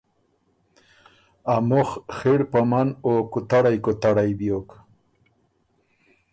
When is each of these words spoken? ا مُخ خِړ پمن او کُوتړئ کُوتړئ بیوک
ا 1.53 1.55
مُخ 1.69 1.89
خِړ 2.17 2.39
پمن 2.51 2.87
او 3.05 3.13
کُوتړئ 3.31 3.77
کُوتړئ 3.83 4.31
بیوک 4.39 4.69